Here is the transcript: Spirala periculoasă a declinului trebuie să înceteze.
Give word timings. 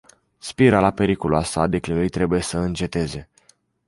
Spirala 0.37 0.91
periculoasă 0.91 1.59
a 1.59 1.67
declinului 1.67 2.09
trebuie 2.09 2.41
să 2.41 2.57
înceteze. 2.57 3.29